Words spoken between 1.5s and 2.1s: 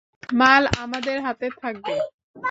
থাকবে।